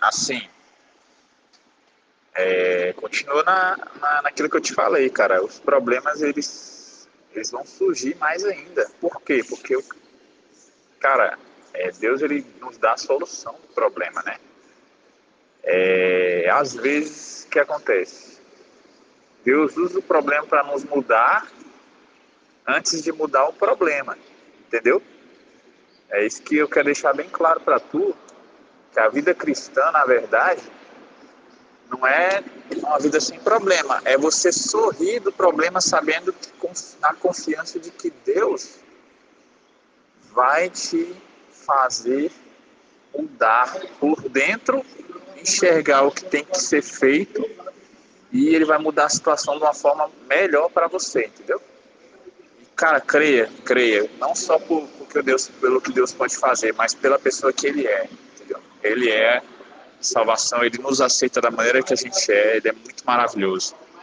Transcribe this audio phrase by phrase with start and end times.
[0.00, 0.48] assim,
[2.34, 5.42] é, continua na, na, naquilo que eu te falei, cara.
[5.42, 8.88] Os problemas, eles, eles vão surgir mais ainda.
[9.00, 9.42] Por quê?
[9.48, 9.76] Porque,
[11.00, 11.38] cara,
[11.72, 14.38] é, Deus, ele nos dá a solução do problema, né?
[15.62, 18.40] É, às vezes, o que acontece?
[19.44, 21.46] Deus usa o problema para nos mudar
[22.66, 24.18] antes de mudar o problema,
[24.66, 25.02] entendeu?
[26.10, 28.16] É isso que eu quero deixar bem claro para tu,
[28.94, 30.62] que a vida cristã, na verdade,
[31.90, 32.42] não é
[32.76, 36.48] uma vida sem problema, é você sorrir do problema sabendo que
[37.00, 38.76] na confiança de que Deus
[40.32, 41.14] vai te
[41.50, 42.30] fazer
[43.12, 44.84] mudar por dentro,
[45.36, 47.44] enxergar o que tem que ser feito
[48.32, 51.60] e ele vai mudar a situação de uma forma melhor para você, entendeu?
[52.74, 57.18] Cara, creia, creia, não só por, por Deus, pelo que Deus pode fazer, mas pela
[57.18, 58.08] pessoa que ele é?
[58.84, 59.42] Ele é
[60.00, 63.74] salvação, ele nos aceita da maneira que a gente é, ele é muito maravilhoso.